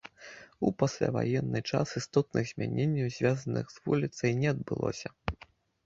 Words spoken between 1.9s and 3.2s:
істотных змяненняў,